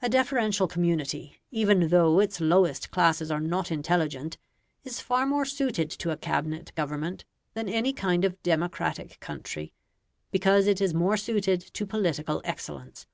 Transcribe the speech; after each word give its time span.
A 0.00 0.08
deferential 0.08 0.66
community, 0.66 1.38
even 1.50 1.88
though 1.88 2.18
its 2.18 2.40
lowest 2.40 2.90
classes 2.90 3.30
are 3.30 3.42
not 3.42 3.70
intelligent, 3.70 4.38
is 4.84 5.00
far 5.02 5.26
more 5.26 5.44
suited 5.44 5.90
to 5.90 6.10
a 6.10 6.16
Cabinet 6.16 6.72
government 6.74 7.26
than 7.52 7.68
any 7.68 7.92
kind 7.92 8.24
of 8.24 8.42
democratic 8.42 9.20
country, 9.20 9.74
because 10.30 10.66
it 10.66 10.80
is 10.80 10.94
more 10.94 11.18
suited 11.18 11.60
to 11.74 11.84
political 11.84 12.40
excellence. 12.42 13.06